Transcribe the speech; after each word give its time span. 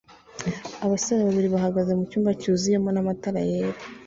Abasore 0.85 1.21
babiri 1.27 1.49
bahagaze 1.55 1.91
mu 1.97 2.03
cyumba 2.09 2.31
cyuzuyemona 2.41 3.07
matara 3.07 3.41
yera 3.49 3.79